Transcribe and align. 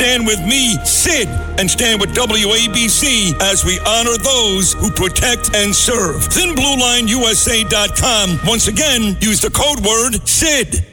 Stand 0.00 0.24
with 0.26 0.40
me, 0.40 0.82
Sid, 0.82 1.28
and 1.58 1.70
stand 1.70 2.00
with 2.00 2.14
WABC 2.14 3.38
as 3.42 3.66
we 3.66 3.78
honor 3.80 4.16
those 4.16 4.72
who 4.72 4.90
protect 4.90 5.54
and 5.54 5.76
serve. 5.76 6.22
ThinBlueLineUSA.com. 6.22 8.40
Once 8.46 8.66
again, 8.66 9.18
use 9.20 9.42
the 9.42 9.50
code 9.50 9.84
word 9.84 10.26
SID. 10.26 10.86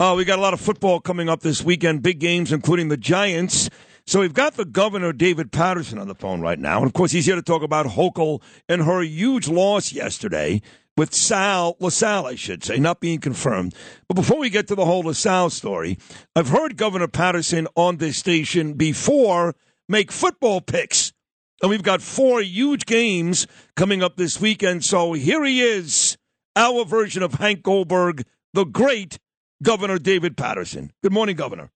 Oh, 0.00 0.16
we 0.16 0.24
got 0.24 0.40
a 0.40 0.42
lot 0.42 0.54
of 0.54 0.60
football 0.60 0.98
coming 0.98 1.28
up 1.28 1.38
this 1.38 1.62
weekend, 1.62 2.02
big 2.02 2.18
games, 2.18 2.52
including 2.52 2.88
the 2.88 2.96
Giants. 2.96 3.70
So 4.06 4.20
we've 4.20 4.34
got 4.34 4.54
the 4.54 4.64
governor, 4.64 5.12
David 5.12 5.52
Paterson, 5.52 5.98
on 5.98 6.08
the 6.08 6.14
phone 6.14 6.40
right 6.40 6.58
now. 6.58 6.78
And 6.78 6.86
of 6.86 6.92
course, 6.92 7.12
he's 7.12 7.26
here 7.26 7.36
to 7.36 7.42
talk 7.42 7.62
about 7.62 7.86
Hochul 7.86 8.42
and 8.68 8.82
her 8.82 9.02
huge 9.02 9.48
loss 9.48 9.92
yesterday 9.92 10.60
with 10.96 11.14
Sal, 11.14 11.76
LaSalle, 11.80 12.26
I 12.26 12.34
should 12.34 12.64
say, 12.64 12.78
not 12.78 13.00
being 13.00 13.18
confirmed. 13.18 13.74
But 14.08 14.14
before 14.14 14.38
we 14.38 14.50
get 14.50 14.68
to 14.68 14.74
the 14.74 14.84
whole 14.84 15.02
LaSalle 15.02 15.50
story, 15.50 15.98
I've 16.36 16.48
heard 16.48 16.76
Governor 16.76 17.08
Paterson 17.08 17.66
on 17.76 17.96
this 17.96 18.18
station 18.18 18.74
before 18.74 19.54
make 19.88 20.12
football 20.12 20.60
picks. 20.60 21.12
And 21.62 21.70
we've 21.70 21.82
got 21.82 22.02
four 22.02 22.42
huge 22.42 22.86
games 22.86 23.46
coming 23.76 24.02
up 24.02 24.16
this 24.16 24.40
weekend. 24.40 24.84
So 24.84 25.12
here 25.12 25.44
he 25.44 25.62
is, 25.62 26.18
our 26.56 26.84
version 26.84 27.22
of 27.22 27.34
Hank 27.34 27.62
Goldberg, 27.62 28.24
the 28.52 28.64
great 28.64 29.18
Governor 29.62 29.98
David 29.98 30.36
Paterson. 30.36 30.92
Good 31.02 31.12
morning, 31.12 31.36
Governor. 31.36 31.70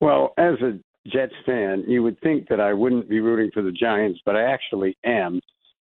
Well, 0.00 0.34
as 0.36 0.54
a 0.60 0.78
Jets 1.10 1.34
fan, 1.44 1.84
you 1.86 2.02
would 2.02 2.20
think 2.20 2.48
that 2.48 2.60
I 2.60 2.72
wouldn't 2.72 3.08
be 3.08 3.20
rooting 3.20 3.50
for 3.52 3.62
the 3.62 3.72
Giants, 3.72 4.20
but 4.24 4.36
I 4.36 4.42
actually 4.42 4.96
am. 5.04 5.40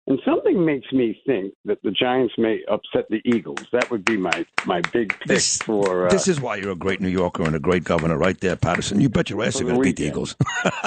And 0.06 0.18
something 0.22 0.62
makes 0.64 0.92
me 0.92 1.18
think 1.26 1.54
that 1.64 1.78
the 1.82 1.90
Giants 1.90 2.34
may 2.36 2.60
upset 2.70 3.06
the 3.08 3.22
Eagles. 3.24 3.60
That 3.72 3.90
would 3.90 4.04
be 4.04 4.18
my, 4.18 4.44
my 4.66 4.82
big 4.92 5.18
pick 5.18 5.28
This, 5.28 5.56
for. 5.58 6.06
Uh, 6.06 6.10
this 6.10 6.28
is 6.28 6.42
why 6.42 6.56
you're 6.56 6.72
a 6.72 6.76
great 6.76 7.00
New 7.00 7.08
Yorker 7.08 7.42
and 7.44 7.56
a 7.56 7.58
great 7.58 7.84
governor, 7.84 8.18
right 8.18 8.38
there, 8.38 8.54
Paterson. 8.54 9.00
You 9.00 9.08
bet 9.08 9.30
your 9.30 9.42
ass 9.42 9.58
you're 9.58 9.70
going 9.70 9.80
to 9.80 9.82
beat 9.82 9.96
the. 9.96 10.06
Eagles. 10.06 10.36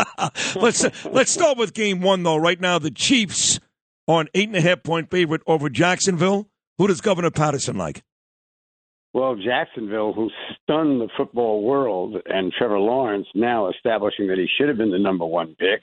let's 0.56 0.86
let's 1.06 1.32
start 1.32 1.58
with 1.58 1.74
game 1.74 2.02
one, 2.02 2.22
though. 2.22 2.38
Right 2.38 2.62
now, 2.62 2.78
the 2.78 2.92
Chiefs 2.92 3.60
are 4.08 4.22
an 4.22 4.30
eight 4.36 4.50
and 4.50 4.56
a 4.56 4.62
half 4.62 4.84
point 4.84 5.10
favorite 5.10 5.42
over 5.48 5.68
Jacksonville. 5.68 6.48
Who 6.78 6.86
does 6.86 7.02
Governor 7.02 7.32
Paterson 7.32 7.76
like? 7.76 8.04
Well, 9.14 9.36
Jacksonville, 9.36 10.14
who 10.14 10.30
stunned 10.62 11.02
the 11.02 11.10
football 11.18 11.64
world, 11.64 12.18
and 12.26 12.52
Trevor 12.52 12.80
Lawrence 12.80 13.28
now 13.34 13.70
establishing 13.70 14.28
that 14.28 14.38
he 14.38 14.48
should 14.58 14.68
have 14.68 14.78
been 14.78 14.92
the 14.92 15.00
number 15.00 15.26
one 15.26 15.56
pick. 15.56 15.82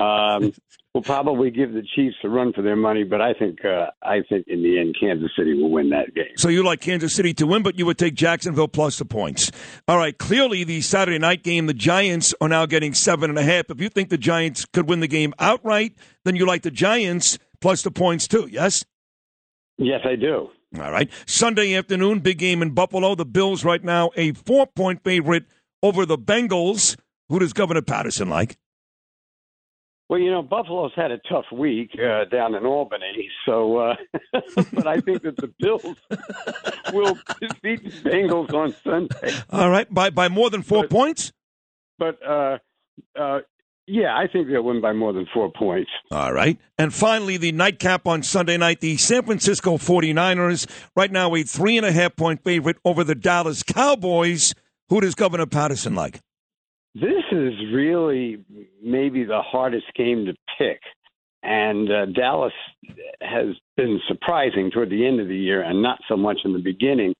Um, 0.00 0.52
will 0.94 1.02
probably 1.02 1.50
give 1.50 1.72
the 1.72 1.82
Chiefs 1.96 2.14
a 2.22 2.28
run 2.28 2.52
for 2.52 2.62
their 2.62 2.76
money, 2.76 3.02
but 3.02 3.20
I 3.20 3.34
think 3.34 3.64
uh, 3.64 3.86
I 4.02 4.20
think 4.28 4.46
in 4.46 4.62
the 4.62 4.78
end 4.78 4.96
Kansas 4.98 5.30
City 5.36 5.54
will 5.54 5.70
win 5.70 5.90
that 5.90 6.14
game. 6.14 6.36
So 6.36 6.48
you 6.48 6.62
like 6.62 6.80
Kansas 6.80 7.14
City 7.14 7.34
to 7.34 7.46
win, 7.46 7.64
but 7.64 7.76
you 7.76 7.84
would 7.86 7.98
take 7.98 8.14
Jacksonville 8.14 8.68
plus 8.68 8.98
the 8.98 9.04
points. 9.04 9.50
All 9.88 9.98
right. 9.98 10.16
Clearly, 10.16 10.62
the 10.62 10.80
Saturday 10.80 11.18
night 11.18 11.42
game, 11.42 11.66
the 11.66 11.74
Giants 11.74 12.32
are 12.40 12.48
now 12.48 12.66
getting 12.66 12.94
seven 12.94 13.28
and 13.28 13.38
a 13.38 13.42
half. 13.42 13.70
If 13.70 13.80
you 13.80 13.88
think 13.88 14.08
the 14.08 14.18
Giants 14.18 14.64
could 14.66 14.88
win 14.88 15.00
the 15.00 15.08
game 15.08 15.34
outright, 15.38 15.94
then 16.24 16.36
you 16.36 16.46
like 16.46 16.62
the 16.62 16.70
Giants 16.70 17.38
plus 17.60 17.82
the 17.82 17.90
points 17.90 18.28
too. 18.28 18.48
Yes. 18.50 18.84
Yes, 19.76 20.00
I 20.04 20.14
do. 20.14 20.50
All 20.80 20.90
right. 20.90 21.10
Sunday 21.26 21.74
afternoon, 21.74 22.20
big 22.20 22.38
game 22.38 22.62
in 22.62 22.70
Buffalo. 22.70 23.14
The 23.14 23.24
Bills 23.24 23.64
right 23.64 23.82
now 23.82 24.10
a 24.16 24.32
four 24.32 24.66
point 24.66 25.02
favorite 25.04 25.44
over 25.82 26.04
the 26.06 26.18
Bengals. 26.18 26.96
Who 27.28 27.38
does 27.38 27.52
Governor 27.52 27.82
Paterson 27.82 28.28
like? 28.28 28.56
Well, 30.08 30.20
you 30.20 30.30
know, 30.30 30.42
Buffalo's 30.42 30.92
had 30.94 31.10
a 31.12 31.18
tough 31.30 31.46
week 31.50 31.92
uh, 31.98 32.26
down 32.26 32.54
in 32.54 32.66
Albany, 32.66 33.30
so 33.46 33.78
uh, 33.78 33.94
but 34.72 34.86
I 34.86 35.00
think 35.00 35.22
that 35.22 35.36
the 35.36 35.50
Bills 35.58 35.96
will 36.92 37.16
beat 37.62 37.82
the 37.84 38.10
Bengals 38.10 38.52
on 38.52 38.74
Sunday. 38.84 39.34
All 39.50 39.70
right. 39.70 39.92
By 39.92 40.10
by 40.10 40.28
more 40.28 40.50
than 40.50 40.62
four 40.62 40.82
But- 40.82 40.90
points? 40.90 41.32
But 41.98 42.18
uh, 42.26 42.58
uh, 43.18 43.40
yeah, 43.86 44.16
I 44.16 44.26
think 44.26 44.48
they'll 44.48 44.62
win 44.62 44.80
by 44.80 44.92
more 44.92 45.12
than 45.12 45.26
four 45.32 45.50
points. 45.52 45.90
All 46.10 46.32
right. 46.32 46.58
And 46.78 46.92
finally, 46.92 47.36
the 47.36 47.52
nightcap 47.52 48.06
on 48.06 48.22
Sunday 48.22 48.56
night, 48.56 48.80
the 48.80 48.96
San 48.96 49.24
Francisco 49.24 49.76
49ers, 49.76 50.66
right 50.96 51.10
now 51.10 51.34
a 51.34 51.42
three 51.42 51.76
and 51.76 51.84
a 51.84 51.92
half 51.92 52.16
point 52.16 52.42
favorite 52.42 52.78
over 52.84 53.04
the 53.04 53.14
Dallas 53.14 53.62
Cowboys. 53.62 54.54
Who 54.88 55.00
does 55.00 55.14
Governor 55.14 55.46
Paterson 55.46 55.94
like? 55.94 56.20
This 56.94 57.24
is 57.32 57.54
really 57.72 58.44
maybe 58.82 59.24
the 59.24 59.42
hardest 59.42 59.86
game 59.96 60.26
to 60.26 60.34
pick. 60.58 60.80
And 61.42 61.90
uh, 61.90 62.06
Dallas 62.06 62.52
has 63.20 63.48
been 63.76 64.00
surprising 64.08 64.70
toward 64.70 64.90
the 64.90 65.06
end 65.06 65.20
of 65.20 65.28
the 65.28 65.36
year 65.36 65.62
and 65.62 65.82
not 65.82 65.98
so 66.08 66.16
much 66.16 66.38
in 66.44 66.54
the 66.54 66.58
beginning. 66.58 67.12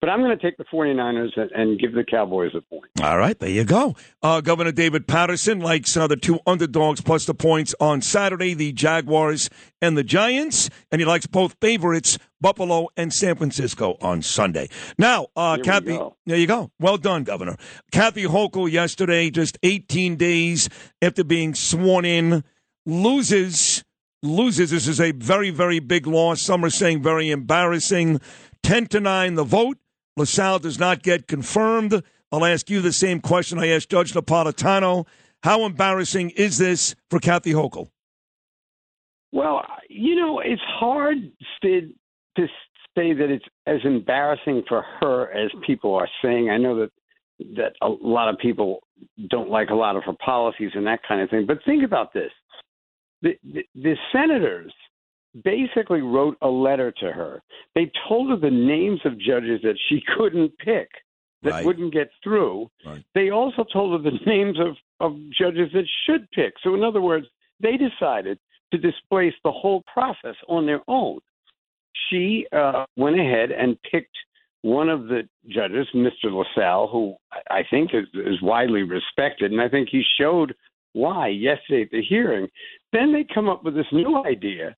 But 0.00 0.10
I'm 0.10 0.20
going 0.20 0.36
to 0.36 0.42
take 0.42 0.56
the 0.56 0.64
49ers 0.64 1.30
and, 1.54 1.78
give 1.78 1.92
the 1.92 2.04
Cowboys 2.04 2.52
a 2.54 2.60
point. 2.60 2.84
All 3.02 3.18
right, 3.18 3.36
there 3.38 3.50
you 3.50 3.64
go. 3.64 3.96
Uh, 4.22 4.40
Governor 4.40 4.70
David 4.70 5.08
Paterson 5.08 5.58
likes 5.58 5.96
uh, 5.96 6.06
the 6.06 6.16
two 6.16 6.38
underdogs 6.46 7.00
plus 7.00 7.26
the 7.26 7.34
points 7.34 7.74
on 7.80 8.00
Saturday, 8.00 8.54
the 8.54 8.72
Jaguars 8.72 9.50
and 9.82 9.98
the 9.98 10.04
Giants, 10.04 10.70
and 10.92 11.00
he 11.00 11.04
likes 11.04 11.26
both 11.26 11.56
favorites, 11.60 12.16
Buffalo 12.40 12.88
and 12.96 13.12
San 13.12 13.34
Francisco, 13.34 13.96
on 14.00 14.22
Sunday. 14.22 14.68
Now, 14.98 15.28
uh, 15.34 15.56
Here 15.56 15.64
Kathy, 15.64 15.98
there 16.26 16.38
you 16.38 16.46
go. 16.46 16.70
Well 16.78 16.96
done, 16.96 17.24
Governor. 17.24 17.56
Kathy 17.90 18.24
Hochul 18.24 18.70
yesterday, 18.70 19.30
just 19.30 19.58
18 19.64 20.14
days 20.14 20.68
after 21.02 21.24
being 21.24 21.54
sworn 21.54 22.04
in, 22.04 22.44
loses. 22.86 23.82
Loses. 24.20 24.70
This 24.70 24.88
is 24.88 25.00
a 25.00 25.12
very, 25.12 25.50
very 25.50 25.78
big 25.78 26.06
loss. 26.06 26.42
Some 26.42 26.64
are 26.64 26.70
saying 26.70 27.04
very 27.04 27.30
embarrassing. 27.30 28.20
10 28.64 28.86
to 28.88 29.00
9 29.00 29.34
the 29.34 29.44
vote. 29.44 29.78
LaSalle 30.18 30.58
does 30.58 30.78
not 30.78 31.02
get 31.02 31.26
confirmed. 31.26 32.02
I'll 32.30 32.44
ask 32.44 32.68
you 32.68 32.80
the 32.80 32.92
same 32.92 33.20
question 33.20 33.58
I 33.58 33.68
asked 33.68 33.90
Judge 33.90 34.12
Napolitano. 34.12 35.06
How 35.42 35.64
embarrassing 35.64 36.30
is 36.30 36.58
this 36.58 36.94
for 37.10 37.18
Kathy 37.18 37.52
Hochul? 37.52 37.88
Well, 39.32 39.62
you 39.88 40.16
know, 40.16 40.40
it's 40.40 40.62
hard, 40.66 41.16
Sid, 41.62 41.94
to 42.36 42.46
say 42.96 43.12
that 43.12 43.30
it's 43.30 43.44
as 43.66 43.80
embarrassing 43.84 44.64
for 44.68 44.84
her 45.00 45.30
as 45.32 45.50
people 45.66 45.94
are 45.94 46.08
saying. 46.22 46.50
I 46.50 46.58
know 46.58 46.78
that 46.80 46.90
that 47.56 47.74
a 47.82 47.88
lot 47.88 48.28
of 48.28 48.36
people 48.38 48.80
don't 49.30 49.48
like 49.48 49.70
a 49.70 49.74
lot 49.74 49.94
of 49.94 50.02
her 50.02 50.14
policies 50.24 50.72
and 50.74 50.84
that 50.88 51.00
kind 51.06 51.20
of 51.20 51.30
thing. 51.30 51.46
But 51.46 51.58
think 51.64 51.84
about 51.84 52.12
this: 52.12 52.32
the 53.22 53.38
the, 53.44 53.64
the 53.74 53.94
senators 54.12 54.72
basically 55.44 56.00
wrote 56.00 56.36
a 56.42 56.48
letter 56.48 56.92
to 57.00 57.12
her. 57.12 57.42
They 57.74 57.90
told 58.08 58.30
her 58.30 58.36
the 58.36 58.54
names 58.54 59.00
of 59.04 59.18
judges 59.18 59.60
that 59.62 59.78
she 59.88 60.02
couldn't 60.16 60.56
pick 60.58 60.88
that 61.42 61.50
Right. 61.52 61.64
wouldn't 61.64 61.92
get 61.92 62.10
through. 62.22 62.68
Right. 62.84 63.04
They 63.14 63.30
also 63.30 63.64
told 63.72 63.92
her 64.04 64.10
the 64.10 64.16
names 64.26 64.58
of, 64.58 64.76
of 65.00 65.16
judges 65.38 65.70
that 65.72 65.86
should 66.06 66.30
pick. 66.32 66.54
So, 66.62 66.74
in 66.74 66.82
other 66.82 67.00
words, 67.00 67.26
they 67.60 67.76
decided 67.76 68.38
to 68.72 68.78
displace 68.78 69.34
the 69.44 69.52
whole 69.52 69.82
process 69.92 70.34
on 70.48 70.66
their 70.66 70.80
own. 70.88 71.20
She 72.10 72.46
uh, 72.52 72.84
went 72.96 73.18
ahead 73.18 73.50
and 73.50 73.78
picked 73.90 74.16
one 74.62 74.88
of 74.88 75.04
the 75.06 75.28
judges, 75.48 75.86
Mr. 75.94 76.24
LaSalle, 76.24 76.88
who 76.88 77.14
I 77.32 77.58
I 77.60 77.62
think 77.70 77.90
is, 77.94 78.06
is 78.14 78.42
widely 78.42 78.82
respected, 78.82 79.52
and 79.52 79.60
I 79.60 79.68
think 79.68 79.88
he 79.90 80.02
showed 80.18 80.54
why 80.92 81.28
yesterday 81.28 81.82
at 81.82 81.90
the 81.90 82.02
hearing. 82.02 82.48
Then 82.92 83.12
they 83.12 83.24
come 83.32 83.48
up 83.48 83.64
with 83.64 83.74
this 83.74 83.86
new 83.92 84.22
idea 84.24 84.74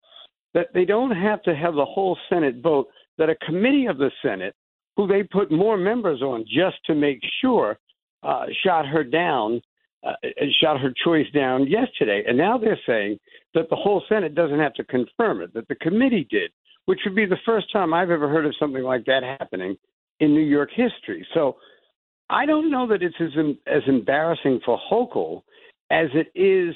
that 0.54 0.68
they 0.74 0.84
don't 0.84 1.12
have 1.12 1.42
to 1.42 1.54
have 1.54 1.74
the 1.74 1.84
whole 1.84 2.18
Senate 2.28 2.56
vote, 2.62 2.88
that 3.18 3.30
a 3.30 3.36
committee 3.36 3.86
of 3.86 3.98
the 3.98 4.10
Senate, 4.22 4.54
who 4.96 5.06
they 5.06 5.22
put 5.22 5.50
more 5.50 5.76
members 5.76 6.22
on 6.22 6.44
just 6.44 6.76
to 6.86 6.94
make 6.94 7.20
sure, 7.40 7.78
uh, 8.22 8.46
shot 8.64 8.86
her 8.86 9.04
down, 9.04 9.60
uh, 10.02 10.12
shot 10.60 10.80
her 10.80 10.92
choice 11.04 11.30
down 11.32 11.66
yesterday. 11.66 12.24
And 12.26 12.36
now 12.36 12.58
they're 12.58 12.80
saying 12.86 13.18
that 13.54 13.68
the 13.70 13.76
whole 13.76 14.02
Senate 14.08 14.34
doesn't 14.34 14.58
have 14.58 14.74
to 14.74 14.84
confirm 14.84 15.42
it, 15.42 15.52
that 15.54 15.68
the 15.68 15.74
committee 15.76 16.26
did, 16.30 16.50
which 16.86 17.00
would 17.04 17.14
be 17.14 17.26
the 17.26 17.36
first 17.44 17.70
time 17.72 17.94
I've 17.94 18.10
ever 18.10 18.28
heard 18.28 18.46
of 18.46 18.54
something 18.58 18.82
like 18.82 19.04
that 19.06 19.22
happening 19.22 19.76
in 20.20 20.34
New 20.34 20.40
York 20.40 20.70
history. 20.74 21.26
So 21.34 21.56
I 22.28 22.46
don't 22.46 22.70
know 22.70 22.86
that 22.88 23.02
it's 23.02 23.16
as, 23.20 23.30
as 23.66 23.82
embarrassing 23.86 24.60
for 24.64 24.78
Hochul 24.90 25.42
as 25.90 26.08
it 26.14 26.30
is 26.34 26.74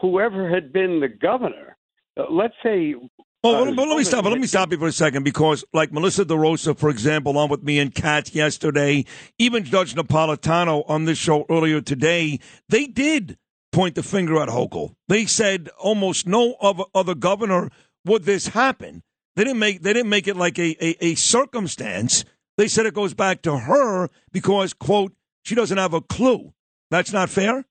whoever 0.00 0.48
had 0.48 0.72
been 0.72 1.00
the 1.00 1.08
governor. 1.08 1.76
Uh, 2.16 2.24
let's 2.30 2.54
say 2.62 2.94
Well, 3.42 3.68
uh, 3.68 3.72
but 3.72 3.88
let 3.88 3.98
me 3.98 4.04
stop. 4.04 4.24
But 4.24 4.30
let 4.30 4.40
me 4.40 4.46
stop 4.46 4.70
you 4.70 4.78
for 4.78 4.86
a 4.86 4.92
second 4.92 5.24
because, 5.24 5.64
like 5.72 5.92
Melissa 5.92 6.24
DeRosa, 6.24 6.76
for 6.78 6.90
example, 6.90 7.36
on 7.36 7.48
with 7.48 7.62
me 7.62 7.78
and 7.78 7.94
Kat 7.94 8.34
yesterday, 8.34 9.04
even 9.38 9.64
Judge 9.64 9.94
Napolitano 9.94 10.88
on 10.88 11.04
this 11.04 11.18
show 11.18 11.44
earlier 11.50 11.80
today, 11.80 12.38
they 12.68 12.86
did 12.86 13.36
point 13.72 13.96
the 13.96 14.02
finger 14.02 14.40
at 14.40 14.48
Hochul. 14.48 14.94
They 15.08 15.26
said 15.26 15.68
almost 15.78 16.26
no 16.26 16.54
other, 16.60 16.84
other 16.94 17.14
governor 17.14 17.70
would 18.04 18.24
this 18.24 18.48
happen. 18.48 19.02
They 19.36 19.42
didn't 19.42 19.58
make 19.58 19.82
they 19.82 19.92
didn't 19.92 20.10
make 20.10 20.28
it 20.28 20.36
like 20.36 20.58
a, 20.58 20.76
a, 20.84 21.06
a 21.06 21.14
circumstance. 21.16 22.24
They 22.56 22.68
said 22.68 22.86
it 22.86 22.94
goes 22.94 23.14
back 23.14 23.42
to 23.42 23.58
her 23.58 24.08
because 24.30 24.72
quote 24.72 25.12
she 25.42 25.56
doesn't 25.56 25.76
have 25.76 25.92
a 25.92 26.00
clue. 26.00 26.52
That's 26.90 27.12
not 27.12 27.28
fair. 27.30 27.64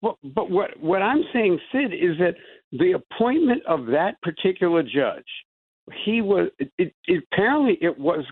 Well, 0.00 0.18
but 0.22 0.50
what 0.50 0.78
what 0.80 1.02
I'm 1.02 1.24
saying, 1.32 1.58
Sid, 1.72 1.92
is 1.92 2.18
that 2.18 2.36
the 2.78 2.92
appointment 2.92 3.62
of 3.66 3.86
that 3.86 4.20
particular 4.22 4.82
judge, 4.82 5.24
he 6.04 6.22
was 6.22 6.48
it, 6.58 6.92
it, 7.06 7.24
apparently 7.32 7.78
it 7.80 7.96
was 7.98 8.24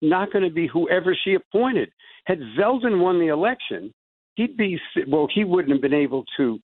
not 0.00 0.32
going 0.32 0.44
to 0.44 0.50
be 0.50 0.66
whoever 0.66 1.16
she 1.24 1.34
appointed. 1.34 1.90
Had 2.26 2.38
Zeldin 2.58 3.00
won 3.00 3.18
the 3.18 3.28
election, 3.28 3.92
he'd 4.36 4.56
be 4.56 4.78
well. 5.08 5.28
He 5.32 5.44
wouldn't 5.44 5.72
have 5.72 5.82
been 5.82 5.94
able 5.94 6.24
to 6.36 6.58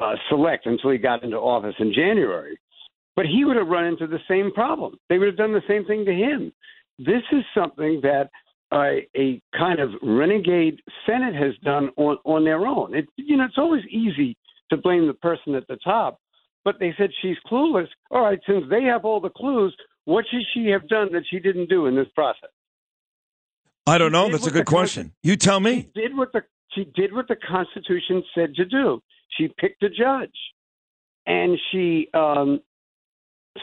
uh, 0.00 0.14
select 0.28 0.66
until 0.66 0.90
he 0.90 0.98
got 0.98 1.24
into 1.24 1.36
office 1.36 1.74
in 1.78 1.92
January. 1.92 2.58
But 3.16 3.26
he 3.26 3.44
would 3.46 3.56
have 3.56 3.68
run 3.68 3.86
into 3.86 4.06
the 4.06 4.18
same 4.28 4.52
problem. 4.52 4.98
They 5.08 5.18
would 5.18 5.28
have 5.28 5.38
done 5.38 5.54
the 5.54 5.62
same 5.66 5.86
thing 5.86 6.04
to 6.04 6.12
him. 6.12 6.52
This 6.98 7.22
is 7.32 7.42
something 7.54 8.00
that 8.02 8.28
uh, 8.70 9.00
a 9.16 9.40
kind 9.56 9.80
of 9.80 9.90
renegade 10.02 10.80
Senate 11.06 11.34
has 11.34 11.54
done 11.64 11.90
on 11.96 12.18
on 12.24 12.44
their 12.44 12.66
own. 12.66 12.94
It, 12.94 13.06
you 13.16 13.38
know, 13.38 13.44
it's 13.44 13.58
always 13.58 13.84
easy 13.90 14.36
to 14.70 14.76
blame 14.76 15.06
the 15.06 15.14
person 15.14 15.54
at 15.54 15.66
the 15.68 15.78
top, 15.82 16.18
but 16.66 16.80
they 16.80 16.92
said 16.98 17.10
she's 17.22 17.36
clueless. 17.48 17.86
All 18.10 18.22
right, 18.22 18.40
since 18.44 18.64
they 18.68 18.82
have 18.82 19.04
all 19.04 19.20
the 19.20 19.30
clues, 19.30 19.74
what 20.04 20.24
should 20.28 20.42
she 20.52 20.68
have 20.70 20.88
done 20.88 21.12
that 21.12 21.22
she 21.30 21.38
didn't 21.38 21.68
do 21.68 21.86
in 21.86 21.94
this 21.94 22.08
process? 22.12 22.50
I 23.86 23.98
don't 23.98 24.10
know. 24.10 24.28
That's 24.28 24.48
a 24.48 24.50
good 24.50 24.66
question. 24.66 25.12
You 25.22 25.36
tell 25.36 25.60
me. 25.60 25.88
She 25.94 26.02
did 26.02 26.16
what 26.16 26.32
the 26.32 26.42
she 26.72 26.90
did 26.96 27.14
what 27.14 27.28
the 27.28 27.36
Constitution 27.36 28.20
said 28.34 28.56
to 28.56 28.64
do. 28.64 29.00
She 29.38 29.48
picked 29.58 29.84
a 29.84 29.88
judge, 29.88 30.36
and 31.24 31.56
she 31.70 32.08
um, 32.14 32.60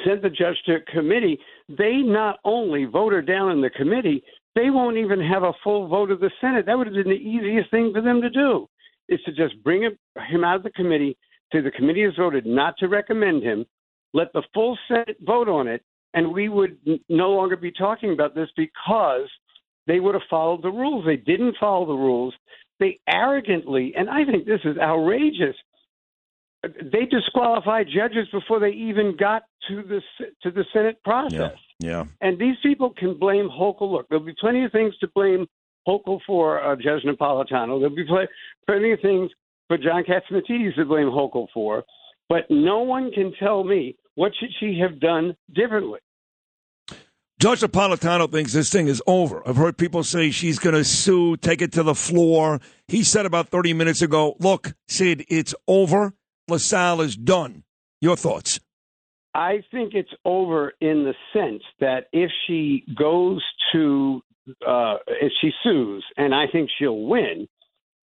sent 0.07 0.21
the 0.21 0.29
judge 0.29 0.56
to 0.67 0.75
a 0.75 0.79
committee. 0.79 1.38
They 1.67 1.97
not 1.97 2.39
only 2.45 2.85
voted 2.85 3.27
down 3.27 3.51
in 3.51 3.59
the 3.59 3.69
committee, 3.69 4.23
they 4.56 4.69
won't 4.69 4.95
even 4.95 5.19
have 5.19 5.44
a 5.44 5.51
full 5.61 5.89
vote 5.89 6.09
of 6.09 6.21
the 6.21 6.31
Senate. 6.39 6.65
That 6.67 6.77
would 6.77 6.88
have 6.88 6.95
been 6.95 7.09
the 7.09 7.15
easiest 7.15 7.69
thing 7.69 7.91
for 7.94 8.01
them 8.01 8.21
to 8.21 8.29
do, 8.29 8.69
is 9.09 9.19
to 9.25 9.33
just 9.33 9.61
bring 9.61 9.81
him, 9.81 9.97
him 10.29 10.45
out 10.45 10.56
of 10.56 10.63
the 10.63 10.71
committee, 10.71 11.17
say 11.53 11.61
the 11.61 11.71
committee 11.71 12.03
has 12.03 12.15
voted 12.17 12.45
not 12.45 12.77
to 12.79 12.88
recommend 12.88 13.44
him, 13.44 13.65
let 14.13 14.33
the 14.33 14.44
full 14.53 14.77
Senate 14.88 15.17
vote 15.21 15.47
on 15.47 15.67
it, 15.67 15.83
and 16.13 16.33
we 16.33 16.50
would 16.50 16.77
no 17.09 17.29
longer 17.29 17.55
be 17.55 17.71
talking 17.71 18.11
about 18.13 18.35
this 18.35 18.50
because 18.57 19.29
they 19.88 20.00
would 20.00 20.15
have 20.15 20.23
followed 20.29 20.63
the 20.63 20.69
rules. 20.69 21.05
They 21.05 21.17
didn't 21.17 21.55
follow 21.59 21.85
the 21.85 21.94
rules. 21.94 22.33
They 22.79 23.00
arrogantly, 23.07 23.94
and 23.95 24.09
I 24.09 24.25
think 24.25 24.45
this 24.45 24.61
is 24.65 24.77
outrageous, 24.77 25.55
they 26.63 27.05
disqualified 27.05 27.88
judges 27.94 28.27
before 28.31 28.59
they 28.59 28.69
even 28.69 29.15
got 29.19 29.44
to 29.67 29.83
the 29.83 30.01
to 30.44 30.51
the 30.51 30.65
Senate 30.73 31.01
process. 31.03 31.57
Yeah. 31.79 31.89
yeah. 31.89 32.06
And 32.21 32.39
these 32.39 32.56
people 32.63 32.94
can 32.97 33.17
blame 33.17 33.49
Hochul. 33.49 33.91
Look, 33.91 34.07
there'll 34.09 34.23
be 34.23 34.35
plenty 34.39 34.63
of 34.63 34.71
things 34.71 34.97
to 34.99 35.07
blame 35.13 35.45
Hochul 35.88 36.19
for, 36.25 36.63
uh, 36.63 36.75
Judge 36.75 37.03
Napolitano. 37.03 37.79
There'll 37.79 37.95
be 37.95 38.06
pl- 38.06 38.27
plenty 38.65 38.91
of 38.94 38.99
things 39.01 39.29
for 39.68 39.77
John 39.77 40.04
Catsimatidis 40.04 40.75
to 40.75 40.86
blame 40.86 41.07
Hochul 41.07 41.48
for, 41.54 41.83
but 42.30 42.45
no 42.50 42.80
one 42.81 43.12
can 43.12 43.33
tell 43.39 43.63
me 43.63 43.95
what 44.15 44.31
should 44.39 44.50
she 44.60 44.80
have 44.80 45.00
done 45.00 45.36
differently. 45.54 46.00
Judge 47.39 47.60
Napolitano 47.60 48.31
thinks 48.31 48.54
this 48.54 48.69
thing 48.69 48.88
is 48.88 49.01
over. 49.06 49.45
I've 49.45 49.57
heard 49.57 49.77
people 49.77 50.04
say 50.04 50.31
she's 50.31 50.60
going 50.60 50.75
to 50.75 50.86
sue, 50.86 51.36
take 51.36 51.62
it 51.62 51.74
to 51.74 51.83
the 51.83 51.95
floor. 51.95 52.62
He 52.88 53.04
said 53.04 53.25
about 53.25 53.50
30 53.50 53.74
minutes 53.74 54.01
ago, 54.01 54.38
look, 54.39 54.74
Sid, 54.88 55.25
it's 55.27 55.54
over. 55.68 56.13
LaSalle 56.48 57.01
is 57.01 57.18
done. 57.18 57.63
Your 58.00 58.16
thoughts? 58.16 58.59
I 59.33 59.63
think 59.71 59.94
it's 59.94 60.13
over 60.24 60.74
in 60.80 61.04
the 61.04 61.13
sense 61.33 61.63
that 61.80 62.06
if 62.13 62.31
she 62.45 62.86
goes 62.98 63.44
to, 63.74 64.21
uh, 64.66 64.98
if 65.07 65.31
she 65.42 65.51
sues, 65.63 66.06
and 66.16 66.33
I 66.36 66.45
think 66.51 66.69
she'll 66.77 67.01
win, 67.01 67.48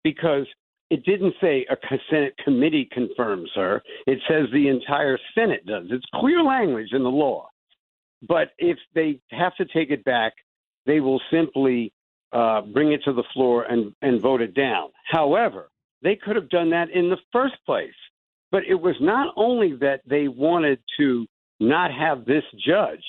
because 0.04 0.48
it 0.90 1.06
didn't 1.06 1.36
say 1.40 1.66
a 1.70 1.78
Senate 2.10 2.36
committee 2.44 2.90
confirms 2.92 3.50
her. 3.56 3.82
It 4.08 4.20
says 4.28 4.48
the 4.52 4.68
entire 4.68 5.20
Senate 5.36 5.66
does. 5.66 5.86
It's 5.92 6.06
clear 6.16 6.42
language 6.42 6.90
in 6.94 7.04
the 7.04 7.10
law. 7.10 7.50
But 8.28 8.52
if 8.58 8.78
they 8.96 9.20
have 9.32 9.56
to 9.56 9.66
take 9.66 9.92
it 9.92 10.04
back, 10.04 10.34
they 10.86 11.00
will 11.00 11.22
simply 11.32 11.94
uh, 12.34 12.62
bring 12.62 12.92
it 12.92 13.04
to 13.04 13.14
the 13.14 13.24
floor 13.34 13.64
and, 13.64 13.94
and 14.02 14.22
vote 14.22 14.42
it 14.42 14.54
down. 14.54 14.90
However, 15.06 15.70
they 16.02 16.16
could 16.16 16.36
have 16.36 16.50
done 16.50 16.72
that 16.72 16.90
in 16.90 17.10
the 17.10 17.18
first 17.32 17.56
place. 17.66 17.94
But 18.52 18.66
it 18.66 18.76
was 18.82 18.96
not 19.00 19.34
only 19.36 19.76
that 19.78 20.02
they 20.08 20.28
wanted 20.28 20.80
to 20.98 21.28
not 21.60 21.92
have 21.94 22.26
this 22.26 22.44
judge, 22.66 23.04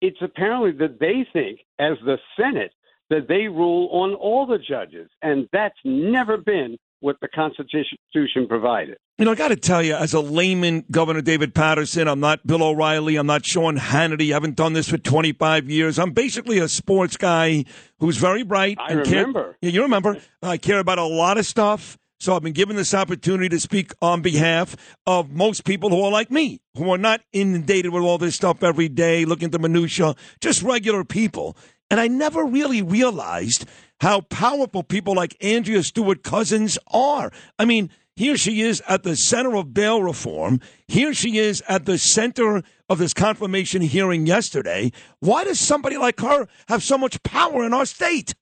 it's 0.00 0.20
apparently 0.22 0.72
that 0.72 0.98
they 0.98 1.26
think, 1.32 1.60
as 1.78 1.98
the 2.04 2.18
Senate, 2.38 2.72
that 3.10 3.28
they 3.28 3.46
rule 3.48 3.88
on 3.92 4.14
all 4.14 4.46
the 4.46 4.58
judges. 4.58 5.10
And 5.22 5.48
that's 5.52 5.78
never 5.84 6.38
been 6.38 6.78
what 7.00 7.16
the 7.20 7.28
Constitution 7.28 8.48
provided. 8.48 8.96
You 9.18 9.24
know, 9.24 9.32
I 9.32 9.34
got 9.34 9.48
to 9.48 9.56
tell 9.56 9.82
you, 9.82 9.94
as 9.94 10.12
a 10.12 10.20
layman, 10.20 10.84
Governor 10.90 11.22
David 11.22 11.54
Paterson, 11.54 12.08
I'm 12.08 12.20
not 12.20 12.46
Bill 12.46 12.62
O'Reilly, 12.62 13.16
I'm 13.16 13.26
not 13.26 13.46
Sean 13.46 13.78
Hannity, 13.78 14.30
I 14.30 14.34
haven't 14.34 14.56
done 14.56 14.72
this 14.72 14.88
for 14.88 14.98
25 14.98 15.70
years. 15.70 15.98
I'm 15.98 16.12
basically 16.12 16.58
a 16.58 16.68
sports 16.68 17.16
guy 17.16 17.64
who's 17.98 18.16
very 18.16 18.42
bright. 18.42 18.78
I 18.80 18.92
remember. 18.92 19.42
Care, 19.42 19.58
yeah, 19.62 19.70
you 19.70 19.82
remember. 19.82 20.18
I 20.42 20.58
care 20.58 20.78
about 20.78 20.98
a 20.98 21.06
lot 21.06 21.38
of 21.38 21.46
stuff. 21.46 21.98
So 22.18 22.34
I've 22.34 22.42
been 22.42 22.54
given 22.54 22.76
this 22.76 22.94
opportunity 22.94 23.50
to 23.50 23.60
speak 23.60 23.92
on 24.00 24.22
behalf 24.22 24.74
of 25.06 25.30
most 25.30 25.66
people 25.66 25.90
who 25.90 26.02
are 26.02 26.10
like 26.10 26.30
me, 26.30 26.62
who 26.74 26.90
are 26.90 26.98
not 26.98 27.20
inundated 27.32 27.92
with 27.92 28.02
all 28.02 28.16
this 28.16 28.34
stuff 28.34 28.62
every 28.62 28.88
day, 28.88 29.26
looking 29.26 29.46
at 29.46 29.52
the 29.52 29.58
minutia, 29.58 30.14
just 30.40 30.62
regular 30.62 31.04
people. 31.04 31.58
And 31.90 32.00
I 32.00 32.08
never 32.08 32.44
really 32.44 32.82
realized 32.82 33.66
how 34.00 34.22
powerful 34.22 34.82
people 34.82 35.14
like 35.14 35.36
Andrea 35.42 35.82
Stewart 35.82 36.22
Cousins 36.22 36.78
are. 36.92 37.30
I 37.58 37.64
mean, 37.64 37.90
here 38.16 38.36
she 38.36 38.62
is 38.62 38.82
at 38.88 39.02
the 39.02 39.14
center 39.14 39.54
of 39.56 39.74
bail 39.74 40.02
reform. 40.02 40.60
Here 40.88 41.12
she 41.12 41.38
is 41.38 41.62
at 41.68 41.84
the 41.84 41.98
center 41.98 42.62
of 42.88 42.98
this 42.98 43.12
confirmation 43.12 43.82
hearing 43.82 44.26
yesterday. 44.26 44.90
Why 45.20 45.44
does 45.44 45.60
somebody 45.60 45.96
like 45.96 46.20
her 46.20 46.48
have 46.68 46.82
so 46.82 46.96
much 46.96 47.22
power 47.22 47.64
in 47.64 47.74
our 47.74 47.84
state? 47.84 48.34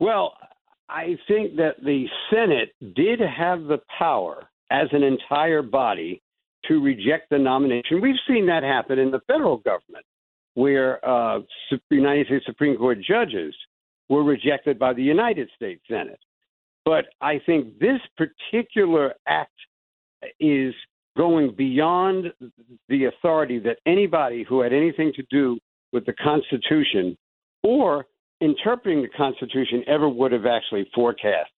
Well, 0.00 0.34
I 0.88 1.16
think 1.28 1.56
that 1.56 1.76
the 1.82 2.06
Senate 2.30 2.74
did 2.94 3.20
have 3.20 3.64
the 3.64 3.78
power 3.98 4.48
as 4.70 4.88
an 4.92 5.02
entire 5.02 5.62
body 5.62 6.22
to 6.66 6.80
reject 6.80 7.30
the 7.30 7.38
nomination. 7.38 8.00
We've 8.00 8.16
seen 8.26 8.46
that 8.46 8.62
happen 8.62 8.98
in 8.98 9.10
the 9.10 9.20
federal 9.26 9.58
government, 9.58 10.04
where 10.54 11.04
uh, 11.08 11.40
United 11.90 12.26
States 12.26 12.46
Supreme 12.46 12.76
Court 12.76 12.98
judges 13.00 13.54
were 14.08 14.22
rejected 14.22 14.78
by 14.78 14.92
the 14.92 15.02
United 15.02 15.48
States 15.56 15.82
Senate. 15.88 16.18
But 16.84 17.06
I 17.20 17.40
think 17.46 17.78
this 17.78 18.00
particular 18.16 19.14
act 19.26 19.52
is 20.40 20.74
going 21.16 21.54
beyond 21.56 22.32
the 22.88 23.04
authority 23.04 23.58
that 23.60 23.78
anybody 23.86 24.44
who 24.48 24.60
had 24.60 24.72
anything 24.72 25.12
to 25.14 25.22
do 25.30 25.58
with 25.92 26.06
the 26.06 26.14
Constitution 26.14 27.16
or 27.62 28.06
interpreting 28.40 29.02
the 29.02 29.08
Constitution 29.08 29.84
ever 29.86 30.08
would 30.08 30.32
have 30.32 30.46
actually 30.46 30.88
forecast. 30.94 31.50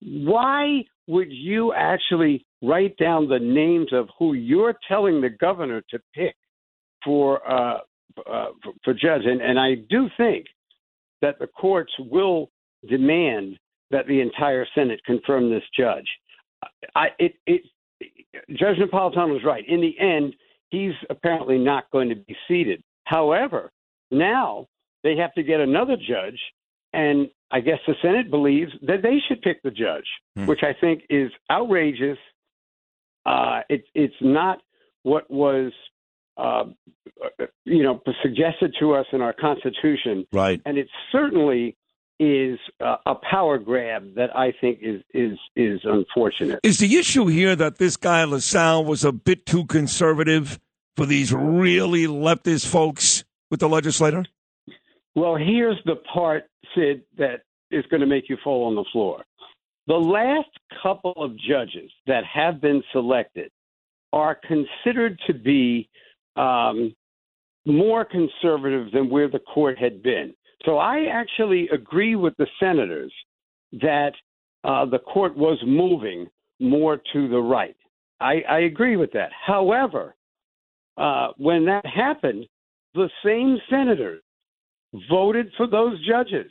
Why 0.00 0.84
would 1.08 1.32
you 1.32 1.72
actually 1.72 2.46
write 2.62 2.96
down 2.98 3.28
the 3.28 3.38
names 3.38 3.88
of 3.92 4.08
who 4.18 4.34
you're 4.34 4.74
telling 4.86 5.20
the 5.20 5.30
governor 5.30 5.82
to 5.90 5.98
pick 6.14 6.36
for 7.04 7.50
uh, 7.50 7.78
uh, 8.18 8.46
for, 8.62 8.72
for 8.84 8.94
judge? 8.94 9.22
And, 9.24 9.40
and 9.40 9.58
I 9.58 9.76
do 9.88 10.08
think 10.16 10.46
that 11.22 11.38
the 11.38 11.46
courts 11.46 11.92
will 11.98 12.50
demand 12.88 13.58
that 13.90 14.06
the 14.06 14.20
entire 14.20 14.66
Senate 14.74 15.00
confirm 15.04 15.50
this 15.50 15.62
judge. 15.76 16.06
I, 16.94 17.08
it, 17.18 17.34
it, 17.46 17.62
Judge 18.50 18.76
Napolitano 18.76 19.32
was 19.32 19.44
right. 19.44 19.64
In 19.66 19.80
the 19.80 19.98
end, 19.98 20.34
he's 20.70 20.92
apparently 21.10 21.58
not 21.58 21.90
going 21.90 22.08
to 22.08 22.16
be 22.16 22.36
seated. 22.46 22.82
However, 23.04 23.72
now 24.10 24.66
they 25.02 25.16
have 25.16 25.32
to 25.34 25.42
get 25.42 25.60
another 25.60 25.96
judge, 25.96 26.38
and 26.92 27.28
I 27.50 27.60
guess 27.60 27.78
the 27.86 27.94
Senate 28.02 28.30
believes 28.30 28.72
that 28.82 29.02
they 29.02 29.18
should 29.26 29.40
pick 29.42 29.62
the 29.62 29.70
judge, 29.70 30.06
hmm. 30.36 30.46
which 30.46 30.60
I 30.62 30.74
think 30.80 31.02
is 31.08 31.30
outrageous. 31.50 32.18
Uh, 33.24 33.60
it, 33.68 33.84
it's 33.94 34.14
not 34.20 34.58
what 35.02 35.30
was, 35.30 35.72
uh, 36.38 36.64
you 37.64 37.82
know, 37.82 38.00
suggested 38.22 38.74
to 38.80 38.94
us 38.94 39.06
in 39.12 39.20
our 39.20 39.32
Constitution, 39.32 40.26
right? 40.32 40.60
And 40.64 40.78
it 40.78 40.88
certainly 41.12 41.76
is 42.20 42.58
uh, 42.80 42.96
a 43.06 43.14
power 43.14 43.58
grab 43.58 44.14
that 44.16 44.36
I 44.36 44.52
think 44.60 44.78
is 44.82 45.02
is 45.12 45.38
is 45.56 45.80
unfortunate. 45.84 46.60
Is 46.62 46.78
the 46.78 46.96
issue 46.96 47.26
here 47.26 47.54
that 47.56 47.78
this 47.78 47.96
guy 47.96 48.24
LaSalle 48.24 48.84
was 48.84 49.04
a 49.04 49.12
bit 49.12 49.46
too 49.46 49.66
conservative? 49.66 50.58
for 50.98 51.06
these 51.06 51.32
really 51.32 52.08
leftist 52.08 52.66
folks 52.66 53.22
with 53.52 53.60
the 53.60 53.68
legislator? 53.68 54.24
Well, 55.14 55.36
here's 55.36 55.78
the 55.86 55.94
part, 56.12 56.50
Sid, 56.74 57.02
that 57.16 57.42
is 57.70 57.84
going 57.88 58.00
to 58.00 58.06
make 58.06 58.28
you 58.28 58.36
fall 58.42 58.66
on 58.66 58.74
the 58.74 58.84
floor. 58.90 59.22
The 59.86 59.94
last 59.94 60.50
couple 60.82 61.12
of 61.16 61.38
judges 61.38 61.92
that 62.08 62.24
have 62.24 62.60
been 62.60 62.82
selected 62.90 63.52
are 64.12 64.36
considered 64.48 65.20
to 65.28 65.34
be 65.34 65.88
um, 66.38 66.94
more 67.66 68.04
conservative 68.04 68.90
than 68.92 69.10
where 69.10 69.28
the 69.28 69.40
court 69.40 69.78
had 69.78 70.02
been. 70.02 70.32
So 70.64 70.78
I 70.78 71.06
actually 71.12 71.68
agree 71.68 72.16
with 72.16 72.34
the 72.38 72.46
senators 72.58 73.12
that 73.72 74.12
uh, 74.64 74.86
the 74.86 74.98
court 74.98 75.36
was 75.36 75.58
moving 75.66 76.26
more 76.58 77.00
to 77.12 77.28
the 77.28 77.38
right. 77.38 77.76
I, 78.20 78.42
I 78.48 78.60
agree 78.60 78.96
with 78.96 79.12
that. 79.12 79.30
However, 79.46 80.14
uh, 80.96 81.28
when 81.36 81.64
that 81.66 81.86
happened, 81.86 82.46
the 82.94 83.08
same 83.24 83.58
senators 83.70 84.22
voted 85.08 85.52
for 85.56 85.66
those 85.66 86.04
judges. 86.06 86.50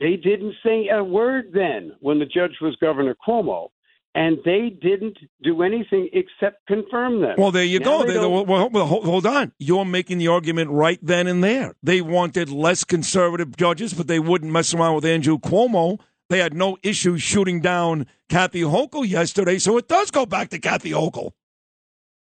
They 0.00 0.16
didn't 0.16 0.54
say 0.64 0.88
a 0.88 1.02
word 1.02 1.50
then 1.52 1.92
when 2.00 2.18
the 2.18 2.26
judge 2.26 2.56
was 2.60 2.76
Governor 2.76 3.16
Cuomo, 3.26 3.68
and 4.14 4.38
they 4.44 4.70
didn't 4.82 5.18
do 5.42 5.62
anything 5.62 6.08
except 6.12 6.66
confirm 6.66 7.20
them. 7.20 7.34
Well, 7.38 7.50
there 7.50 7.64
you 7.64 7.78
Now 7.78 8.02
go. 8.02 8.06
they 8.06 8.14
They- 8.14 8.18
well, 8.20 8.44
well, 8.44 8.86
hold 8.86 9.04
hold 9.04 9.26
on. 9.26 9.52
You're 9.58 9.84
making 9.84 10.18
the 10.18 10.28
argument 10.28 10.70
right 10.70 10.98
then 11.02 11.26
and 11.26 11.42
there. 11.44 11.74
They 11.82 12.00
wanted 12.00 12.50
less 12.50 12.84
conservative 12.84 13.56
judges, 13.56 13.92
but 13.94 14.08
they 14.08 14.18
wouldn't 14.18 14.50
mess 14.52 14.74
around 14.74 14.94
with 14.96 15.04
Andrew 15.04 15.38
Cuomo. 15.38 15.98
They 16.30 16.38
had 16.38 16.52
no 16.54 16.76
issue 16.82 17.16
shooting 17.16 17.60
down 17.60 18.06
Kathy 18.28 18.60
Hochul 18.62 19.08
yesterday, 19.08 19.58
so 19.58 19.78
it 19.78 19.88
does 19.88 20.10
go 20.10 20.26
back 20.26 20.50
to 20.50 20.58
Kathy 20.58 20.90
Hochul. 20.90 21.32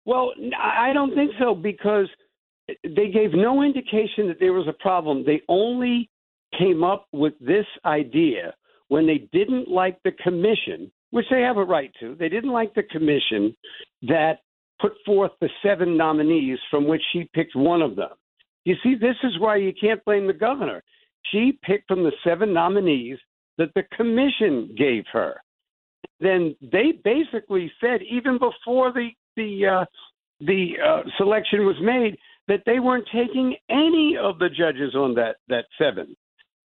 Well, 0.06 0.32
I 0.58 0.92
don't 0.94 1.14
think 1.14 1.32
so 1.38 1.54
because 1.54 2.08
they 2.84 3.08
gave 3.08 3.32
no 3.34 3.62
indication 3.62 4.28
that 4.28 4.38
there 4.40 4.52
was 4.54 4.66
a 4.68 4.72
problem. 4.72 5.24
They 5.24 5.42
only 5.48 6.08
came 6.58 6.82
up 6.82 7.06
with 7.12 7.34
this 7.40 7.66
idea 7.84 8.54
when 8.88 9.06
they 9.06 9.28
didn't 9.32 9.68
like 9.68 9.98
the 10.02 10.12
commission, 10.12 10.90
which 11.10 11.26
they 11.30 11.40
have 11.40 11.56
a 11.56 11.64
right 11.64 11.90
to. 12.00 12.14
They 12.18 12.28
didn't 12.28 12.52
like 12.52 12.74
the 12.74 12.82
commission 12.84 13.54
that 14.02 14.38
put 14.80 14.92
forth 15.04 15.32
the 15.40 15.48
seven 15.62 15.96
nominees 15.96 16.58
from 16.70 16.86
which 16.86 17.02
she 17.12 17.28
picked 17.34 17.54
one 17.54 17.82
of 17.82 17.96
them. 17.96 18.10
You 18.64 18.76
see, 18.82 18.94
this 18.94 19.16
is 19.24 19.38
why 19.38 19.56
you 19.56 19.72
can't 19.78 20.04
blame 20.04 20.26
the 20.26 20.32
governor. 20.32 20.82
She 21.32 21.58
picked 21.62 21.88
from 21.88 22.02
the 22.02 22.12
seven 22.24 22.52
nominees 22.52 23.18
that 23.58 23.72
the 23.74 23.82
commission 23.96 24.74
gave 24.76 25.04
her. 25.12 25.40
Then 26.20 26.54
they 26.60 26.92
basically 27.04 27.70
said, 27.80 28.00
even 28.02 28.38
before 28.38 28.92
the 28.92 29.08
the 29.36 29.66
uh, 29.66 29.84
the 30.40 30.72
uh, 30.84 31.02
selection 31.18 31.66
was 31.66 31.76
made, 31.82 32.16
that 32.48 32.62
they 32.66 32.80
weren't 32.80 33.06
taking 33.12 33.56
any 33.70 34.16
of 34.20 34.38
the 34.38 34.48
judges 34.48 34.94
on 34.94 35.14
that 35.14 35.36
that 35.48 35.66
seven. 35.78 36.16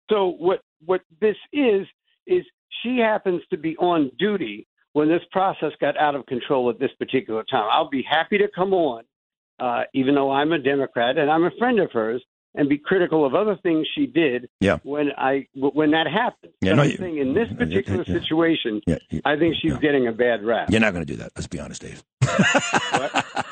So 0.10 0.36
what 0.38 0.62
what 0.86 1.02
this 1.22 1.36
is 1.52 1.88
is 2.28 2.44
she 2.84 2.98
happens 2.98 3.42
to 3.52 3.58
be 3.58 3.76
on 3.78 4.12
duty 4.20 4.68
when 4.94 5.08
this 5.10 5.22
process 5.32 5.72
got 5.82 5.98
out 5.98 6.16
of 6.16 6.26
control 6.28 6.70
at 6.70 6.80
this 6.80 6.92
particular 7.00 7.44
time. 7.44 7.68
I'll 7.72 7.90
be 7.90 8.04
happy 8.10 8.38
to 8.38 8.48
come 8.54 8.74
on, 8.74 9.04
uh, 9.60 9.84
even 9.94 10.16
though 10.16 10.32
I'm 10.32 10.52
a 10.52 10.60
Democrat 10.60 11.18
and 11.18 11.32
I'm 11.32 11.44
a 11.46 11.52
friend 11.58 11.80
of 11.80 11.92
hers, 11.92 12.24
and 12.56 12.70
be 12.70 12.78
critical 12.78 13.26
of 13.26 13.34
other 13.34 13.56
things 13.64 13.88
she 13.96 14.06
did 14.06 14.48
Yeah. 14.60 14.78
when 14.84 15.10
I 15.18 15.48
when 15.56 15.90
that 15.92 16.06
happened. 16.06 16.54
Yeah, 16.62 16.74
no, 16.74 16.84
you- 16.84 16.98
saying 16.98 17.18
in 17.18 17.34
this 17.34 17.48
particular 17.58 18.04
yeah. 18.06 18.20
situation, 18.20 18.80
Yeah, 18.86 18.98
you- 19.10 19.22
I 19.26 19.36
think 19.38 19.56
she's 19.60 19.76
getting 19.78 20.06
a 20.08 20.12
bad 20.12 20.44
rap. 20.46 20.70
You're 20.70 20.80
not 20.80 20.94
going 20.94 21.04
to 21.04 21.12
do 21.12 21.18
that. 21.18 21.32
Let's 21.36 21.48
be 21.48 21.60
honest, 21.60 21.82
Dave. 21.82 22.04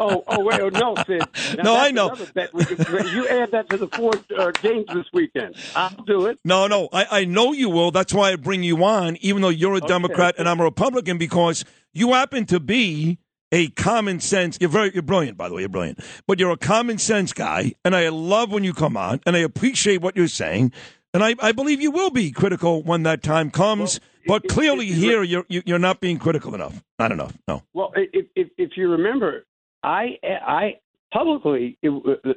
Oh, 0.00 0.24
oh, 0.26 0.44
wait, 0.44 0.60
oh, 0.60 0.70
no, 0.70 0.94
Sid. 1.06 1.22
Now, 1.58 1.62
No, 1.62 1.76
I 1.76 1.90
know. 1.90 2.16
bet. 2.34 2.52
We 2.54 2.64
could- 2.64 2.78
You 3.12 3.28
add 3.28 3.50
that 3.52 3.68
to 3.70 3.76
the 3.76 3.86
four 3.88 4.12
uh, 4.38 4.50
games 4.62 4.86
this 4.94 5.06
weekend. 5.12 5.54
I'll 5.76 5.90
do 6.06 6.26
it. 6.26 6.38
No, 6.44 6.66
no, 6.66 6.88
I, 6.92 7.20
I 7.20 7.24
know 7.26 7.52
you 7.52 7.68
will. 7.68 7.90
That's 7.90 8.14
why 8.14 8.32
I 8.32 8.36
bring 8.36 8.62
you 8.62 8.82
on, 8.82 9.16
even 9.20 9.42
though 9.42 9.48
you're 9.50 9.74
a 9.74 9.76
Okay. 9.78 9.86
Democrat 9.88 10.34
and 10.38 10.48
I'm 10.48 10.58
a 10.60 10.64
Republican, 10.64 11.18
because 11.18 11.64
you 11.92 12.12
happen 12.14 12.46
to 12.46 12.58
be 12.60 13.18
a 13.52 13.68
common 13.70 14.20
sense. 14.20 14.56
You're 14.60 14.70
very, 14.70 14.90
you're 14.94 15.02
brilliant, 15.02 15.36
by 15.36 15.48
the 15.48 15.54
way. 15.54 15.60
You're 15.62 15.68
brilliant, 15.68 16.00
but 16.26 16.38
you're 16.38 16.52
a 16.52 16.56
common 16.56 16.98
sense 16.98 17.32
guy, 17.32 17.72
and 17.84 17.94
I 17.94 18.08
love 18.08 18.50
when 18.52 18.64
you 18.64 18.72
come 18.72 18.96
on, 18.96 19.20
and 19.26 19.36
I 19.36 19.40
appreciate 19.40 20.00
what 20.00 20.16
you're 20.16 20.28
saying, 20.28 20.72
and 21.12 21.22
I, 21.24 21.34
I 21.40 21.52
believe 21.52 21.80
you 21.80 21.90
will 21.90 22.10
be 22.10 22.30
critical 22.30 22.82
when 22.82 23.02
that 23.02 23.22
time 23.22 23.50
comes. 23.50 24.00
Well, 24.26 24.38
but 24.38 24.44
if- 24.46 24.50
clearly, 24.54 24.88
if 24.88 24.96
you- 24.96 25.02
here 25.10 25.22
you're 25.24 25.44
you- 25.48 25.62
you're 25.66 25.78
not 25.80 26.00
being 26.00 26.18
critical 26.18 26.54
enough. 26.54 26.82
Not 26.98 27.10
enough. 27.12 27.36
No. 27.48 27.62
Well, 27.74 27.92
if, 27.96 28.26
if, 28.36 28.48
if 28.56 28.70
you 28.76 28.88
remember, 28.90 29.44
I, 29.82 30.18
I 30.22 30.74
publicly, 31.12 31.78
it, 31.82 31.90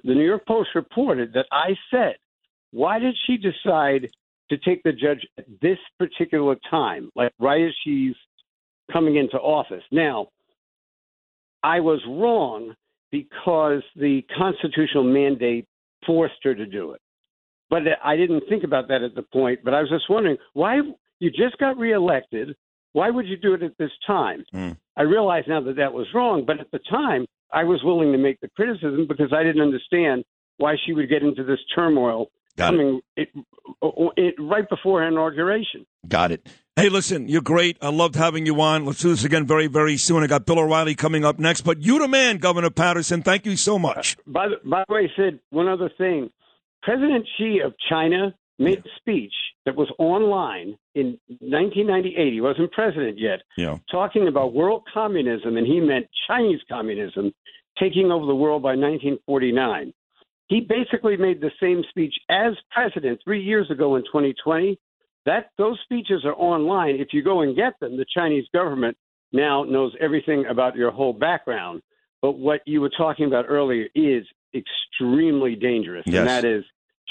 the 0.04 0.14
New 0.14 0.26
York 0.26 0.46
Post 0.48 0.70
reported 0.76 1.34
that 1.34 1.46
I 1.52 1.76
said, 1.92 2.16
why 2.72 3.00
did 3.00 3.16
she 3.26 3.38
decide 3.38 4.10
to 4.50 4.58
take 4.58 4.84
the 4.84 4.92
judge 4.92 5.26
at 5.38 5.46
this 5.62 5.78
particular 6.00 6.56
time, 6.70 7.10
like 7.16 7.32
right 7.40 7.64
as 7.64 7.74
she's 7.84 8.16
coming 8.92 9.18
into 9.18 9.38
office? 9.38 9.84
Now, 9.92 10.28
I 11.64 11.80
was 11.80 12.02
wrong 12.08 12.74
because 13.12 13.84
the 13.96 14.26
constitutional 14.36 15.04
mandate 15.04 15.68
forced 16.06 16.36
her 16.44 16.56
to 16.56 16.66
do 16.66 16.92
it. 16.92 17.02
But 17.70 17.84
I 18.04 18.18
didn't 18.18 18.44
think 18.50 18.64
about 18.64 18.88
that 18.90 19.02
at 19.02 19.16
the 19.16 19.22
point. 19.22 19.60
But 19.64 19.74
I 19.74 19.82
was 19.82 19.90
just 19.90 20.10
wondering 20.10 20.38
why 20.54 20.82
you 21.20 21.30
just 21.30 21.58
got 21.60 21.78
reelected. 21.78 22.56
Why 22.94 23.10
would 23.10 23.28
you 23.28 23.38
do 23.38 23.54
it 23.54 23.64
at 23.64 23.78
this 23.78 23.92
time? 24.06 24.46
Mm. 24.54 24.78
I 24.96 25.02
realize 25.02 25.44
now 25.48 25.62
that 25.62 25.76
that 25.76 25.94
was 25.94 26.08
wrong, 26.14 26.46
but 26.46 26.60
at 26.60 26.72
the 26.72 26.80
time 26.90 27.26
I 27.52 27.64
was 27.64 27.82
willing 27.84 28.12
to 28.12 28.18
make 28.18 28.40
the 28.40 28.50
criticism 28.50 29.06
because 29.08 29.34
I 29.34 29.44
didn't 29.44 29.62
understand 29.62 30.24
why 30.58 30.76
she 30.86 30.94
would 30.94 31.10
get 31.10 31.24
into 31.24 31.44
this 31.44 31.60
turmoil 31.76 32.28
Got 32.56 32.74
it. 32.74 32.78
coming 32.78 33.02
it, 33.16 33.30
it, 34.18 34.36
right 34.40 34.70
before 34.70 35.02
her 35.02 35.08
inauguration. 35.08 35.86
Got 36.08 36.32
it. 36.32 36.48
Hey, 36.76 36.90
listen, 36.90 37.28
you're 37.28 37.42
great. 37.42 37.78
I 37.82 37.90
loved 37.90 38.16
having 38.16 38.46
you 38.46 38.60
on. 38.62 38.86
Let's 38.86 39.02
do 39.02 39.10
this 39.10 39.24
again 39.24 39.46
very, 39.46 39.68
very 39.68 39.98
soon. 39.98 40.24
I 40.24 40.28
got 40.28 40.46
Bill 40.46 40.60
O'Reilly 40.60 40.96
coming 40.96 41.24
up 41.24 41.38
next, 41.38 41.62
but 41.62 41.82
you 41.82 42.00
the 42.00 42.08
man, 42.08 42.38
Governor 42.38 42.72
Paterson. 42.72 43.22
Thank 43.22 43.46
you 43.46 43.56
so 43.56 43.78
much. 43.78 44.18
By 44.26 44.48
the, 44.50 44.56
by 44.68 44.84
the 44.88 44.94
way, 44.94 45.12
Sid, 45.16 45.40
one 45.52 45.68
other 45.68 45.90
thing. 45.98 46.30
President 46.82 47.28
Xi 47.38 47.60
of 47.64 47.74
China 47.90 48.34
made 48.60 48.80
a 48.80 48.90
speech 48.98 49.34
that 49.66 49.76
was 49.76 49.90
online 49.98 50.78
in 50.96 51.18
1998. 51.40 52.34
He 52.34 52.42
wasn't 52.42 52.72
president 52.72 53.18
yet, 53.18 53.42
Yeah. 53.58 53.78
talking 53.92 54.28
about 54.28 54.54
world 54.54 54.84
communism, 54.94 55.58
and 55.58 55.66
he 55.66 55.80
meant 55.80 56.08
Chinese 56.28 56.62
communism 56.70 57.34
taking 57.80 58.12
over 58.12 58.26
the 58.26 58.36
world 58.36 58.62
by 58.62 58.76
1949. 58.76 59.94
He 60.48 60.62
basically 60.62 61.18
made 61.18 61.42
the 61.42 61.52
same 61.60 61.84
speech 61.90 62.14
as 62.30 62.54
president 62.72 63.20
three 63.24 63.42
years 63.42 63.70
ago 63.72 63.96
in 63.96 64.04
2020. 64.04 64.78
That 65.26 65.50
those 65.58 65.80
speeches 65.84 66.26
are 66.26 66.34
online. 66.34 66.98
If 66.98 67.14
you 67.14 67.24
go 67.24 67.42
and 67.42 67.56
get 67.56 67.80
them, 67.80 67.96
the 67.98 68.06
Chinese 68.14 68.46
government 68.54 68.98
now 69.32 69.64
knows 69.64 69.96
everything 70.00 70.46
about 70.48 70.76
your 70.76 70.92
whole 70.92 71.14
background. 71.14 71.82
But 72.22 72.34
what 72.38 72.62
you 72.66 72.82
were 72.82 72.90
talking 72.96 73.26
about 73.26 73.46
earlier 73.48 73.88
is 73.96 74.26
extremely 74.54 75.56
dangerous, 75.56 76.04
Yes. 76.06 76.20
and 76.20 76.28
that 76.30 76.46
is 76.46 76.64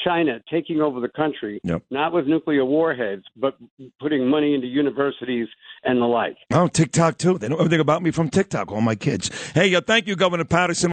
China 0.04 0.40
taking 0.50 0.80
over 0.80 0.98
the 1.00 1.08
country, 1.08 1.60
Yep. 1.62 1.82
not 1.90 2.12
with 2.12 2.26
nuclear 2.26 2.64
warheads, 2.64 3.22
but 3.36 3.56
putting 4.00 4.26
money 4.28 4.54
into 4.54 4.66
universities 4.66 5.46
and 5.84 6.00
the 6.00 6.06
like. 6.06 6.36
Oh, 6.52 6.66
TikTok 6.66 7.18
too. 7.18 7.38
They 7.38 7.48
know 7.48 7.56
everything 7.56 7.78
about 7.80 8.02
me 8.02 8.10
from 8.10 8.28
TikTok. 8.28 8.72
All 8.72 8.80
my 8.80 8.94
kids. 8.96 9.30
Hey, 9.52 9.72
uh, 9.74 9.80
thank 9.80 10.08
you, 10.08 10.16
Governor 10.16 10.44
Paterson. 10.44 10.90